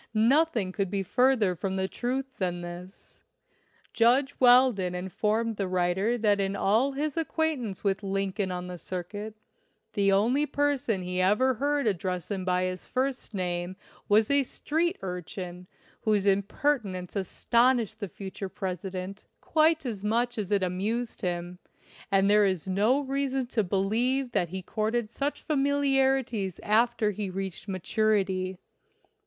Nothing 0.15 0.71
could 0.71 0.89
be 0.89 1.03
fur 1.03 1.35
ther 1.35 1.55
from 1.55 1.75
the 1.75 1.87
truth 1.87 2.25
than 2.39 2.61
this. 2.61 3.19
Judge 3.93 4.33
Weldon 4.39 4.95
informed 4.95 5.57
the 5.57 5.67
writer 5.67 6.17
that 6.17 6.39
in 6.39 6.55
all 6.55 6.93
his 6.93 7.17
acquaintance 7.17 7.83
with 7.83 8.01
Lincoln 8.01 8.51
on 8.51 8.65
the 8.65 8.79
circuit, 8.79 9.35
the 9.93 10.11
only 10.11 10.47
person 10.47 11.03
he 11.03 11.21
ever 11.21 11.53
heard 11.53 11.85
address 11.85 12.31
him 12.31 12.43
by 12.43 12.63
his 12.63 12.87
first 12.87 13.35
name 13.35 13.75
was 14.09 14.31
a 14.31 14.41
street 14.41 14.97
urchin 15.03 15.67
whose 16.01 16.25
impertinence 16.25 17.15
astonished 17.15 17.99
the 17.99 18.09
future 18.09 18.49
President 18.49 19.25
quite 19.39 19.85
as 19.85 20.03
much 20.03 20.39
as 20.39 20.49
it 20.51 20.63
amused 20.63 21.21
him, 21.21 21.59
and 22.11 22.27
there 22.27 22.47
is 22.47 22.67
no 22.67 23.01
reason 23.01 23.45
to 23.45 23.63
believe 23.63 24.31
that 24.31 24.49
he 24.49 24.63
courted 24.63 25.11
such 25.11 25.43
familiarities 25.43 26.59
after 26.63 27.11
he 27.11 27.29
reached 27.29 27.67
maturity. 27.67 28.57